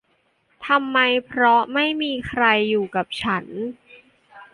[0.67, 3.45] ทำไมเพราะไม่มีใครอยู่กับฉัน!